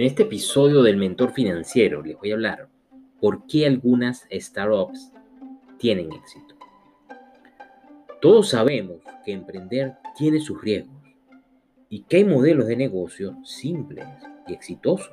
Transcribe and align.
En 0.00 0.06
este 0.06 0.22
episodio 0.22 0.82
del 0.82 0.96
Mentor 0.96 1.34
Financiero 1.34 2.00
les 2.00 2.16
voy 2.16 2.30
a 2.30 2.34
hablar 2.34 2.68
por 3.20 3.46
qué 3.46 3.66
algunas 3.66 4.26
startups 4.32 5.12
tienen 5.76 6.10
éxito. 6.10 6.54
Todos 8.22 8.48
sabemos 8.48 9.02
que 9.26 9.32
emprender 9.32 9.98
tiene 10.16 10.40
sus 10.40 10.58
riesgos 10.62 10.96
y 11.90 12.04
que 12.04 12.16
hay 12.16 12.24
modelos 12.24 12.66
de 12.66 12.76
negocio 12.76 13.36
simples 13.44 14.06
y 14.48 14.54
exitosos. 14.54 15.12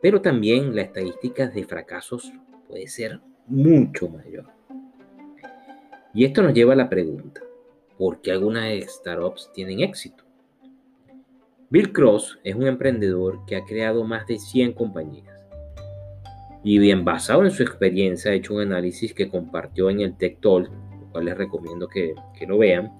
Pero 0.00 0.22
también 0.22 0.76
la 0.76 0.82
estadística 0.82 1.48
de 1.48 1.64
fracasos 1.64 2.32
puede 2.68 2.86
ser 2.86 3.20
mucho 3.48 4.08
mayor. 4.08 4.46
Y 6.14 6.24
esto 6.24 6.42
nos 6.42 6.54
lleva 6.54 6.74
a 6.74 6.76
la 6.76 6.88
pregunta, 6.88 7.40
¿por 7.96 8.20
qué 8.20 8.30
algunas 8.30 8.72
startups 8.84 9.50
tienen 9.52 9.80
éxito? 9.80 10.27
Bill 11.70 11.92
Cross 11.92 12.38
es 12.44 12.54
un 12.54 12.66
emprendedor 12.66 13.44
que 13.44 13.54
ha 13.54 13.64
creado 13.64 14.02
más 14.02 14.26
de 14.26 14.38
100 14.38 14.72
compañías. 14.72 15.26
Y 16.64 16.78
bien 16.78 17.04
basado 17.04 17.44
en 17.44 17.50
su 17.50 17.62
experiencia 17.62 18.30
ha 18.30 18.34
hecho 18.34 18.54
un 18.54 18.62
análisis 18.62 19.12
que 19.12 19.28
compartió 19.28 19.90
en 19.90 20.00
el 20.00 20.16
Tech 20.16 20.40
Talk, 20.40 20.70
lo 20.70 21.12
cual 21.12 21.26
les 21.26 21.36
recomiendo 21.36 21.86
que, 21.86 22.14
lo 22.46 22.56
vean, 22.56 22.96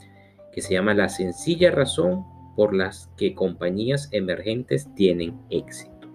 que 0.52 0.60
se 0.60 0.74
llama 0.74 0.92
La 0.92 1.08
sencilla 1.08 1.70
razón 1.70 2.26
por 2.56 2.74
las 2.74 3.10
que 3.16 3.34
compañías 3.34 4.10
emergentes 4.12 4.86
tienen 4.94 5.40
éxito. 5.48 6.06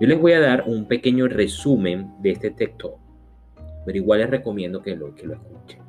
Yo 0.00 0.06
les 0.06 0.18
voy 0.18 0.32
a 0.32 0.40
dar 0.40 0.64
un 0.66 0.86
pequeño 0.86 1.28
resumen 1.28 2.10
de 2.22 2.30
este 2.30 2.52
Tech 2.52 2.78
Talk, 2.78 2.96
pero 3.84 3.98
igual 3.98 4.20
les 4.20 4.30
recomiendo 4.30 4.80
que 4.80 4.96
lo, 4.96 5.14
que 5.14 5.26
lo 5.26 5.34
escuchen. 5.34 5.82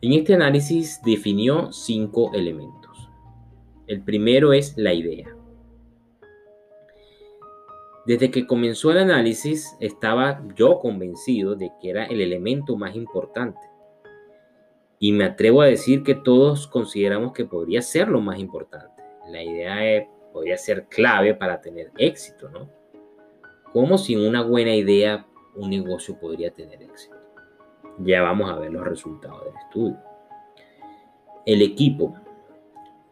En 0.00 0.14
este 0.14 0.32
análisis 0.32 0.98
definió 1.04 1.70
cinco 1.72 2.32
elementos. 2.32 2.79
El 3.90 4.02
primero 4.02 4.52
es 4.52 4.76
la 4.76 4.94
idea. 4.94 5.34
Desde 8.06 8.30
que 8.30 8.46
comenzó 8.46 8.92
el 8.92 8.98
análisis 8.98 9.76
estaba 9.80 10.46
yo 10.54 10.78
convencido 10.78 11.56
de 11.56 11.72
que 11.82 11.90
era 11.90 12.04
el 12.04 12.20
elemento 12.20 12.76
más 12.76 12.94
importante. 12.94 13.58
Y 15.00 15.10
me 15.10 15.24
atrevo 15.24 15.62
a 15.62 15.66
decir 15.66 16.04
que 16.04 16.14
todos 16.14 16.68
consideramos 16.68 17.32
que 17.32 17.44
podría 17.44 17.82
ser 17.82 18.06
lo 18.06 18.20
más 18.20 18.38
importante. 18.38 19.02
La 19.28 19.42
idea 19.42 20.08
podría 20.32 20.56
ser 20.56 20.86
clave 20.86 21.34
para 21.34 21.60
tener 21.60 21.90
éxito, 21.98 22.48
¿no? 22.48 22.70
Como 23.72 23.98
sin 23.98 24.20
una 24.20 24.42
buena 24.42 24.72
idea 24.72 25.26
un 25.56 25.68
negocio 25.68 26.16
podría 26.16 26.52
tener 26.52 26.80
éxito. 26.80 27.16
Ya 27.98 28.22
vamos 28.22 28.48
a 28.52 28.56
ver 28.56 28.70
los 28.70 28.84
resultados 28.84 29.46
del 29.46 29.54
estudio. 29.56 29.98
El 31.44 31.62
equipo 31.62 32.14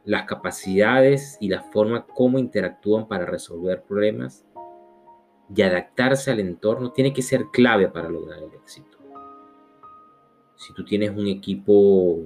las 0.09 0.25
capacidades 0.25 1.37
y 1.39 1.49
la 1.49 1.61
forma 1.61 2.07
como 2.07 2.39
interactúan 2.39 3.07
para 3.09 3.27
resolver 3.27 3.83
problemas 3.83 4.47
y 5.55 5.61
adaptarse 5.61 6.31
al 6.31 6.41
entorno 6.41 6.93
tiene 6.93 7.13
que 7.13 7.21
ser 7.21 7.49
clave 7.53 7.89
para 7.89 8.09
lograr 8.09 8.39
el 8.39 8.55
éxito. 8.55 8.97
Si 10.57 10.73
tú 10.73 10.83
tienes 10.87 11.11
un 11.11 11.27
equipo 11.27 12.21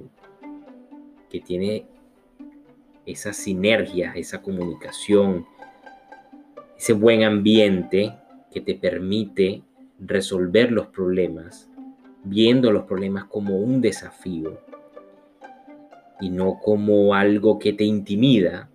que 1.29 1.41
tiene 1.41 1.85
esa 3.05 3.33
sinergia, 3.33 4.13
esa 4.15 4.41
comunicación, 4.41 5.45
ese 6.77 6.93
buen 6.93 7.23
ambiente 7.23 8.17
que 8.49 8.61
te 8.61 8.75
permite 8.75 9.61
resolver 9.99 10.71
los 10.71 10.87
problemas, 10.87 11.69
viendo 12.23 12.71
los 12.71 12.85
problemas 12.85 13.25
como 13.25 13.57
un 13.57 13.81
desafío, 13.81 14.61
y 16.21 16.29
no 16.29 16.59
como 16.59 17.13
algo 17.13 17.59
que 17.59 17.73
te 17.73 17.83
intimida, 17.83 18.69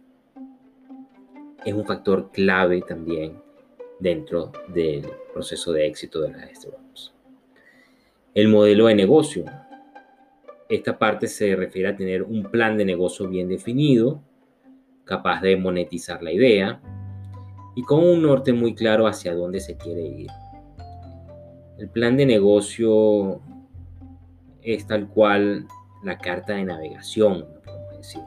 es 1.65 1.75
un 1.75 1.85
factor 1.85 2.31
clave 2.31 2.83
también 2.83 3.41
dentro 3.99 4.53
del 4.69 5.07
proceso 5.33 5.73
de 5.73 5.87
éxito 5.87 6.21
de 6.21 6.31
las 6.31 6.51
startups. 6.51 7.13
El 8.35 8.49
modelo 8.49 8.87
de 8.87 8.95
negocio. 8.95 9.45
Esta 10.69 10.99
parte 10.99 11.27
se 11.27 11.57
refiere 11.57 11.89
a 11.89 11.97
tener 11.97 12.23
un 12.23 12.45
plan 12.45 12.77
de 12.77 12.85
negocio 12.85 13.27
bien 13.29 13.49
definido, 13.49 14.23
capaz 15.05 15.41
de 15.41 15.57
monetizar 15.57 16.23
la 16.23 16.33
idea 16.33 16.81
y 17.75 17.83
con 17.83 18.05
un 18.05 18.23
norte 18.23 18.53
muy 18.53 18.75
claro 18.75 19.07
hacia 19.07 19.35
dónde 19.35 19.61
se 19.61 19.77
quiere 19.77 20.03
ir. 20.03 20.31
El 21.79 21.89
plan 21.89 22.17
de 22.17 22.27
negocio 22.27 23.41
es 24.63 24.87
tal 24.87 25.09
cual 25.09 25.67
la 26.03 26.19
carta 26.19 26.55
de 26.55 26.65
navegación, 26.65 27.47
podemos 27.65 27.97
decir. 27.97 28.23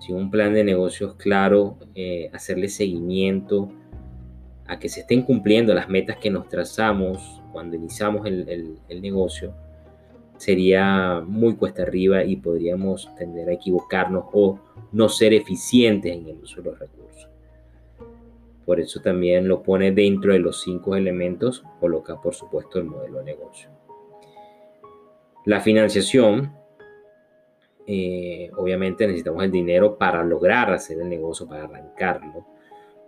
Si 0.00 0.12
un 0.12 0.30
plan 0.30 0.52
de 0.54 0.64
negocios 0.64 1.14
claro, 1.14 1.78
eh, 1.94 2.28
hacerle 2.32 2.68
seguimiento 2.68 3.70
a 4.66 4.78
que 4.78 4.88
se 4.88 5.00
estén 5.00 5.22
cumpliendo 5.22 5.74
las 5.74 5.88
metas 5.88 6.16
que 6.16 6.30
nos 6.30 6.48
trazamos 6.48 7.40
cuando 7.52 7.76
iniciamos 7.76 8.26
el, 8.26 8.78
el 8.88 9.02
negocio, 9.02 9.54
sería 10.42 11.22
muy 11.24 11.54
cuesta 11.54 11.82
arriba 11.82 12.24
y 12.24 12.34
podríamos 12.34 13.08
tender 13.16 13.48
a 13.48 13.52
equivocarnos 13.52 14.24
o 14.32 14.58
no 14.90 15.08
ser 15.08 15.34
eficientes 15.34 16.12
en 16.16 16.28
el 16.28 16.38
uso 16.38 16.60
de 16.60 16.70
los 16.70 16.78
recursos. 16.80 17.28
Por 18.66 18.80
eso 18.80 19.00
también 19.00 19.46
lo 19.46 19.62
pone 19.62 19.92
dentro 19.92 20.32
de 20.32 20.40
los 20.40 20.62
cinco 20.62 20.96
elementos, 20.96 21.62
coloca 21.78 22.20
por 22.20 22.34
supuesto 22.34 22.80
el 22.80 22.86
modelo 22.86 23.18
de 23.18 23.24
negocio. 23.24 23.70
La 25.44 25.60
financiación, 25.60 26.52
eh, 27.84 28.48
obviamente 28.56 29.06
necesitamos 29.06 29.42
el 29.42 29.50
dinero 29.50 29.98
para 29.98 30.22
lograr 30.22 30.72
hacer 30.72 31.00
el 31.00 31.08
negocio, 31.08 31.48
para 31.48 31.64
arrancarlo. 31.64 32.46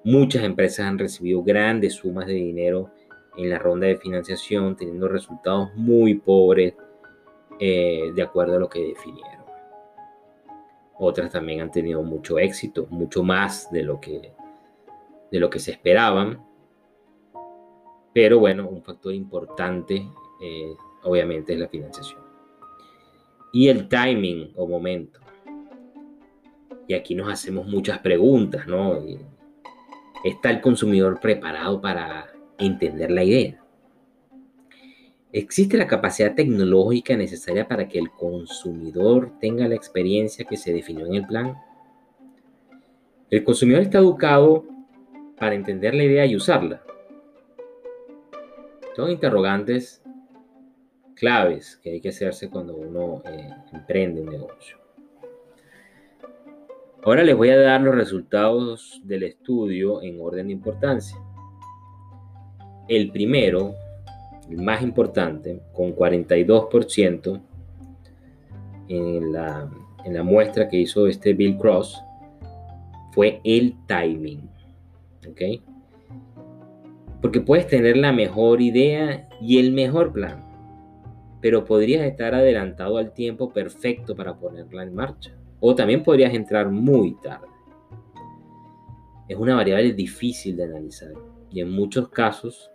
Muchas 0.03 0.43
empresas 0.43 0.87
han 0.87 0.99
recibido 0.99 1.45
grandes 1.45 1.95
sumas 1.95 2.27
de 2.27 2.33
dinero 2.33 2.91
en 3.37 3.51
la 3.51 3.59
ronda 3.61 3.87
de 3.87 3.99
financiación, 3.99 4.75
teniendo 4.75 5.07
resultados 5.07 5.73
muy 5.77 6.15
pobres 6.15 6.75
eh, 7.61 8.11
de 8.13 8.23
acuerdo 8.23 8.57
a 8.57 8.59
lo 8.59 8.69
que 8.69 8.81
definieron. 8.81 9.45
Otras 10.99 11.31
también 11.31 11.61
han 11.61 11.71
tenido 11.71 12.03
mucho 12.03 12.41
éxito, 12.41 12.89
mucho 12.91 13.23
más 13.23 13.71
de 13.71 13.85
lo 13.85 14.01
que, 14.01 14.33
de 15.31 15.39
lo 15.39 15.51
que 15.51 15.61
se 15.61 15.71
esperaban. 15.71 16.45
Pero 18.13 18.41
bueno, 18.41 18.69
un 18.69 18.83
factor 18.83 19.15
importante 19.15 20.05
eh, 20.43 20.75
obviamente 21.05 21.53
es 21.53 21.61
la 21.61 21.69
financiación 21.69 22.24
y 23.55 23.69
el 23.69 23.89
timing 23.89 24.53
o 24.57 24.67
momento. 24.67 25.21
Y 26.89 26.95
aquí 26.95 27.15
nos 27.15 27.33
hacemos 27.33 27.67
muchas 27.69 28.01
preguntas, 28.01 28.67
¿no? 28.67 29.01
¿Está 30.25 30.51
el 30.51 30.61
consumidor 30.61 31.21
preparado 31.21 31.81
para 31.81 32.33
entender 32.59 33.13
la 33.13 33.23
idea? 33.23 33.65
¿Existe 35.33 35.77
la 35.77 35.87
capacidad 35.87 36.35
tecnológica 36.35 37.17
necesaria 37.17 37.67
para 37.67 37.89
que 37.89 37.99
el 37.99 38.11
consumidor 38.11 39.33
tenga 39.41 39.69
la 39.69 39.77
experiencia 39.77 40.45
que 40.45 40.57
se 40.57 40.73
definió 40.73 41.07
en 41.07 41.15
el 41.15 41.27
plan? 41.27 41.57
El 43.31 43.45
consumidor 43.45 43.83
está 43.83 43.99
educado 43.99 44.65
para 45.39 45.55
entender 45.55 45.95
la 45.95 46.05
idea 46.05 46.27
y 46.27 46.37
usarla. 46.37 46.83
Son 48.97 49.11
interrogantes 49.11 50.04
claves 51.15 51.79
que 51.83 51.91
hay 51.91 52.01
que 52.01 52.11
hacerse 52.11 52.51
cuando 52.51 52.77
uno 52.77 53.23
eh, 53.25 53.49
emprende 53.73 54.21
un 54.21 54.31
negocio. 54.31 54.79
Ahora 57.03 57.23
les 57.23 57.37
voy 57.37 57.51
a 57.51 57.61
dar 57.61 57.81
los 57.83 57.95
resultados 57.95 59.01
del 59.05 59.25
estudio 59.25 60.03
en 60.03 60.21
orden 60.21 60.47
de 60.47 60.55
importancia. 60.55 61.19
El 62.89 63.11
primero, 63.11 63.75
el 64.51 64.63
más 64.63 64.83
importante, 64.83 65.61
con 65.73 65.95
42% 65.95 67.43
en 68.89 69.33
la, 69.33 69.71
en 70.05 70.15
la 70.15 70.23
muestra 70.23 70.69
que 70.69 70.79
hizo 70.79 71.07
este 71.07 71.35
Bill 71.35 71.59
Cross, 71.59 72.03
fue 73.13 73.41
el 73.45 73.75
timing. 73.87 74.49
¿Ok? 75.29 75.63
Porque 77.21 77.41
puedes 77.41 77.67
tener 77.67 77.97
la 77.97 78.13
mejor 78.13 78.61
idea 78.61 79.29
y 79.41 79.59
el 79.59 79.73
mejor 79.73 80.13
plan 80.13 80.54
pero 81.45 81.63
podrías 81.63 82.07
estar 82.07 82.35
adelantado 82.35 82.97
al 82.97 83.13
tiempo 83.13 83.53
perfecto 83.53 84.17
para 84.17 84.35
ponerla 84.35 84.83
en 84.83 84.95
marcha. 84.95 85.37
O 85.61 85.75
también 85.75 86.03
podrías 86.03 86.33
entrar 86.33 86.71
muy 86.71 87.21
tarde. 87.21 87.49
Es 89.29 89.37
una 89.37 89.55
variable 89.55 89.93
difícil 89.93 90.57
de 90.57 90.65
analizar 90.65 91.13
y 91.51 91.61
en 91.61 91.71
muchos 91.71 92.09
casos, 92.09 92.71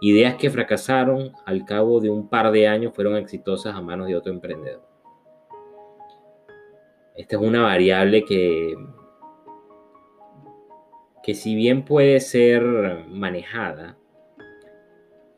ideas 0.00 0.36
que 0.36 0.48
fracasaron 0.48 1.32
al 1.44 1.64
cabo 1.64 1.98
de 1.98 2.08
un 2.08 2.28
par 2.28 2.52
de 2.52 2.68
años 2.68 2.94
fueron 2.94 3.16
exitosas 3.16 3.74
a 3.74 3.80
manos 3.80 4.06
de 4.06 4.14
otro 4.14 4.32
emprendedor. 4.32 4.86
Esta 7.16 7.34
es 7.34 7.42
una 7.42 7.62
variable 7.62 8.24
que, 8.24 8.76
que 11.24 11.34
si 11.34 11.56
bien 11.56 11.84
puede 11.84 12.20
ser 12.20 12.62
manejada, 13.08 13.97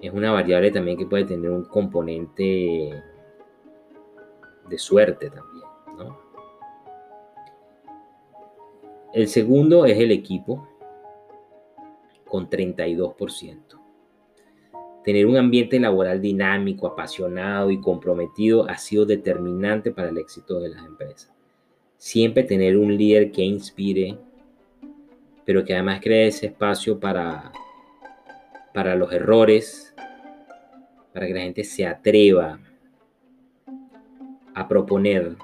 es 0.01 0.13
una 0.13 0.33
variable 0.33 0.71
también 0.71 0.97
que 0.97 1.07
puede 1.07 1.25
tener 1.25 1.51
un 1.51 1.65
componente 1.65 3.03
de 4.69 4.79
suerte 4.79 5.31
también. 5.31 5.71
El 9.13 9.27
segundo 9.27 9.87
es 9.87 9.99
el 9.99 10.13
equipo, 10.13 10.69
con 12.25 12.49
32%. 12.49 13.81
Tener 15.03 15.27
un 15.27 15.37
ambiente 15.37 15.81
laboral 15.81 16.21
dinámico, 16.21 16.87
apasionado 16.87 17.73
y 17.73 17.81
comprometido 17.81 18.69
ha 18.69 18.79
sido 18.79 19.05
determinante 19.05 19.91
para 19.91 20.11
el 20.11 20.19
éxito 20.19 20.61
de 20.61 20.69
las 20.69 20.87
empresas. 20.87 21.33
Siempre 21.97 22.45
tener 22.45 22.77
un 22.77 22.97
líder 22.97 23.33
que 23.33 23.43
inspire, 23.43 24.17
pero 25.45 25.65
que 25.65 25.75
además 25.75 26.01
cree 26.01 26.29
ese 26.29 26.47
espacio 26.47 27.01
para, 27.01 27.51
para 28.73 28.95
los 28.95 29.13
errores, 29.13 29.90
para 31.13 31.27
que 31.27 31.35
la 31.35 31.41
gente 31.41 31.65
se 31.65 31.87
atreva 31.87 32.61
a 34.55 34.69
proponer 34.69 35.37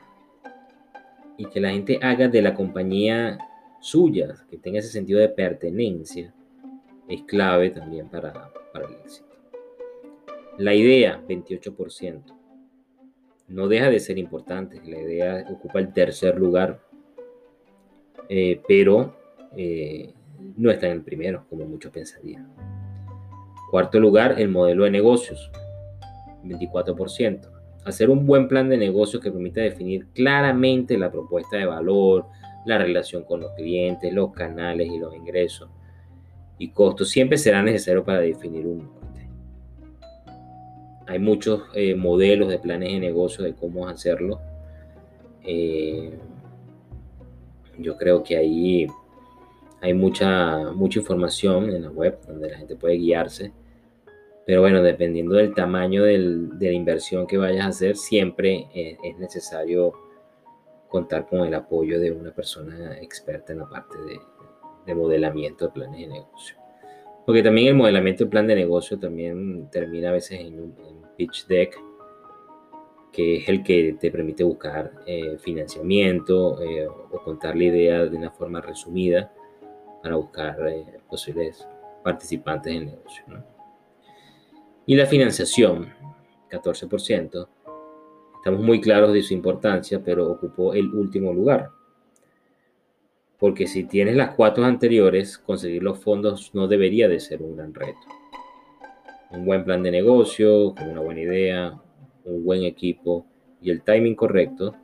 y 1.37 1.47
que 1.47 1.61
la 1.61 1.71
gente 1.71 1.99
haga 2.03 2.29
de 2.29 2.43
la 2.43 2.55
compañía 2.55 3.39
suya, 3.81 4.35
que 4.51 4.59
tenga 4.59 4.79
ese 4.79 4.89
sentido 4.89 5.21
de 5.21 5.29
pertenencia, 5.29 6.33
es 7.09 7.23
clave 7.23 7.71
también 7.71 8.09
para, 8.09 8.51
el 8.75 8.95
éxito. 9.05 9.27
La 10.59 10.75
idea, 10.75 11.23
28%. 11.27 12.23
No 13.49 13.69
deja 13.69 13.91
de 13.91 14.01
ser 14.01 14.19
importante. 14.19 14.81
La 14.85 14.99
idea 14.99 15.47
ocupa 15.51 15.79
el 15.79 15.93
tercer 15.93 16.37
lugar, 16.37 16.81
eh, 18.29 18.61
pero 18.67 19.17
eh, 19.57 20.13
no 20.57 20.71
está 20.71 20.87
en 20.87 20.93
el 20.93 21.03
primero, 21.03 21.47
como 21.49 21.65
muchos 21.65 21.93
pensarían. 21.93 22.76
Cuarto 23.71 24.01
lugar, 24.01 24.41
el 24.41 24.49
modelo 24.49 24.85
de 24.85 24.91
negocios, 24.91 25.51
24%. 26.45 27.51
Hacer 27.85 28.11
un 28.11 28.27
buen 28.27 28.49
plan 28.49 28.69
de 28.69 28.77
negocios 28.77 29.23
que 29.23 29.31
permita 29.31 29.61
definir 29.61 30.07
claramente 30.15 30.99
la 30.99 31.11
propuesta 31.11 31.57
de 31.57 31.67
valor, 31.67 32.27
la 32.65 32.79
relación 32.79 33.25
con 33.25 33.41
los 33.41 33.53
clientes, 33.53 34.13
los 34.13 34.33
canales 34.33 34.89
y 34.89 34.99
los 34.99 35.15
ingresos 35.15 35.69
y 36.59 36.69
costos 36.71 37.11
siempre 37.11 37.39
será 37.39 37.63
necesario 37.63 38.05
para 38.05 38.21
definir 38.21 38.67
un 38.67 38.79
norte. 38.79 39.29
Hay 41.07 41.19
muchos 41.19 41.63
eh, 41.75 41.95
modelos 41.95 42.49
de 42.49 42.59
planes 42.59 42.93
de 42.93 43.01
negocio 43.01 43.45
de 43.45 43.55
cómo 43.55 43.89
hacerlo. 43.89 44.41
Eh, 45.45 46.19
yo 47.79 47.97
creo 47.97 48.23
que 48.23 48.37
ahí 48.37 48.87
hay 49.81 49.95
mucha, 49.95 50.73
mucha 50.73 51.01
información 51.01 51.71
en 51.71 51.83
la 51.83 51.91
web 51.91 52.19
donde 52.27 52.51
la 52.51 52.59
gente 52.59 52.77
puede 52.77 52.95
guiarse. 52.95 53.53
Pero 54.47 54.61
bueno, 54.61 54.83
dependiendo 54.83 55.37
del 55.37 55.55
tamaño 55.55 56.05
de 56.05 56.19
la 56.61 56.73
inversión 56.73 57.27
que 57.27 57.37
vayas 57.37 57.67
a 57.67 57.69
hacer, 57.69 57.97
siempre 57.97 58.69
eh, 58.75 58.97
es 59.03 59.19
necesario 59.19 59.93
contar 60.89 61.27
con 61.27 61.41
el 61.41 61.55
apoyo 61.55 61.99
de 61.99 62.13
una 62.13 62.33
persona 62.33 62.97
experta 63.01 63.53
en 63.53 63.59
la 63.59 63.69
parte 63.69 63.99
de, 63.99 64.19
de 64.87 64.95
modelamiento 64.95 65.67
de 65.67 65.73
planes 65.73 66.01
de 66.01 66.07
negocio. 66.07 66.57
Porque 67.27 67.43
también 67.43 67.69
el 67.69 67.75
modelamiento 67.75 68.25
de 68.25 68.31
plan 68.31 68.47
de 68.47 68.55
negocio 68.55 68.99
también 68.99 69.69
termina 69.71 70.11
a 70.11 70.13
veces 70.13 70.41
en 70.41 70.61
un, 70.61 70.75
pitch 71.17 71.47
deck, 71.47 71.77
que 73.11 73.39
es 73.39 73.49
el 73.49 73.63
que 73.63 73.97
te 73.99 74.11
permite 74.11 74.45
buscar 74.45 74.93
eh, 75.07 75.39
financiamiento 75.39 76.61
eh, 76.61 76.87
o 76.87 77.19
contar 77.25 77.57
la 77.57 77.65
idea 77.65 78.05
de 78.05 78.17
una 78.17 78.31
forma 78.31 78.61
resumida 78.61 79.33
para 80.03 80.17
buscar 80.17 80.57
eh, 80.69 81.01
posibles 81.09 81.67
participantes 82.03 82.73
en 82.73 82.83
el 82.83 82.87
negocio. 82.87 83.25
Y 84.87 84.95
la 84.95 85.07
financiación, 85.07 85.93
14%. 86.51 87.49
Estamos 88.37 88.61
muy 88.61 88.81
claros 88.81 89.13
de 89.13 89.23
su 89.23 89.35
importancia, 89.35 90.01
pero 90.05 90.31
ocupó 90.31 90.75
el 90.75 90.93
último 90.95 91.33
lugar 91.33 91.71
porque 93.39 93.67
si 93.67 93.85
tienes 93.85 94.17
las 94.17 94.35
cuatro 94.35 94.65
anteriores, 94.65 95.39
conseguir 95.39 95.83
los 95.83 95.99
fondos 95.99 96.55
no 96.55 96.69
debería 96.69 97.09
de 97.09 97.21
ser 97.21 97.43
un 97.43 97.57
gran 97.57 97.75
reto. 97.75 98.01
Un 99.31 99.45
buen 99.45 99.65
plan 99.65 99.83
de 99.83 99.91
negocio, 99.91 100.75
con 100.75 100.89
una 100.89 101.01
buena 101.01 101.21
idea, 101.21 101.79
un 102.25 102.45
buen 102.45 102.63
equipo 102.63 103.27
y 103.61 103.71
el 103.71 103.83
timing 103.83 104.15
correcto, 104.15 104.75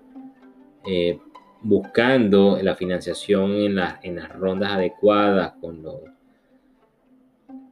eh, 0.87 1.19
buscando 1.63 2.59
la 2.63 2.75
financiación 2.75 3.53
en, 3.53 3.75
las 3.77 4.33
rondas 4.35 4.73
adecuadas, 4.73 5.53
con, 5.61 5.85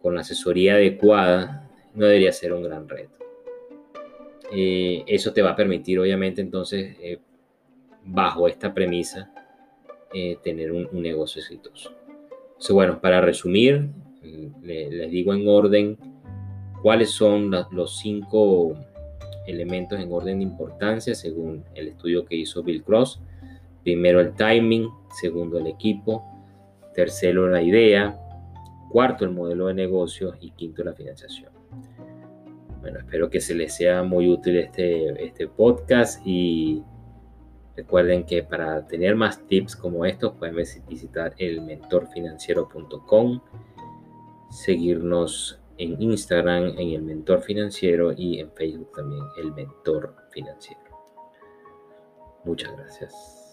con 0.01 0.15
la 0.15 0.21
asesoría 0.21 0.75
adecuada, 0.75 1.69
no 1.95 2.07
debería 2.07 2.33
ser 2.33 2.53
un 2.53 2.63
gran 2.63 2.89
reto. 2.89 3.19
Eh, 4.53 5.05
eso 5.07 5.33
te 5.33 5.43
va 5.43 5.51
a 5.51 5.57
permitir, 5.57 5.99
obviamente, 5.99 6.41
entonces, 6.41 6.97
eh, 7.01 7.19
bajo 8.05 8.49
esta 8.49 8.75
premisa, 8.75 9.33
eh, 10.13 10.39
tener 10.43 10.73
un, 10.73 10.89
negocio 10.93 11.41
exitoso. 11.41 11.93
Entonces, 12.49 12.75
bueno, 12.75 13.01
para 13.01 13.21
resumir, 13.21 13.89
les 14.63 15.11
digo 15.11 15.33
en 15.33 15.49
orden 15.49 15.99
cuáles 16.83 17.11
son 17.11 17.51
los 17.71 17.99
cinco 17.99 18.77
elementos 19.47 19.99
en 19.99 20.13
orden 20.13 20.39
de 20.39 20.45
importancia 20.45 21.15
según 21.15 21.65
el 21.75 21.89
estudio 21.89 22.25
que 22.25 22.37
hizo 22.37 22.63
Bill 22.63 22.83
Cross. 22.83 23.21
Primero 23.82 24.21
el 24.21 24.35
timing, 24.35 24.88
segundo 25.21 25.59
el 25.59 25.67
equipo, 25.67 26.25
tercero 26.94 27.49
la 27.49 27.62
idea, 27.62 28.19
cuarto 28.91 29.25
el 29.25 29.31
modelo 29.31 29.69
de 29.69 29.75
negocio 29.75 30.35
y 30.41 30.50
quinto 30.50 30.85
la 30.85 30.93
financiación. 30.93 31.50
Bueno, 32.81 32.99
espero 32.99 33.29
que 33.29 33.41
se 33.41 33.55
les 33.55 33.75
sea 33.75 34.03
muy 34.03 34.29
útil 34.29 34.56
este, 34.56 35.25
este 35.25 35.49
podcast 35.49 36.21
y 36.25 36.82
Recuerden 37.81 38.27
que 38.27 38.43
para 38.43 38.87
tener 38.87 39.17
más 39.17 39.47
tips 39.47 39.75
como 39.75 40.05
estos 40.05 40.35
pueden 40.35 40.55
visitar 40.87 41.35
elmentorfinanciero.com, 41.38 43.41
seguirnos 44.50 45.59
en 45.79 46.03
Instagram 46.03 46.79
en 46.79 46.91
el 46.91 47.00
Mentor 47.00 47.41
Financiero 47.41 48.12
y 48.12 48.38
en 48.38 48.53
Facebook 48.53 48.93
también 48.94 49.25
el 49.38 49.53
Mentor 49.53 50.15
Financiero. 50.31 50.82
Muchas 52.44 52.77
gracias. 52.77 53.50